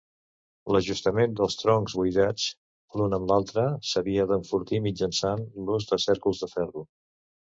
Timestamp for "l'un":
3.01-3.13